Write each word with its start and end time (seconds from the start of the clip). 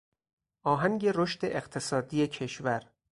آهنگ 0.63 1.05
رشد 1.07 1.45
اقتصادی 1.45 2.27
کشور 2.27 2.83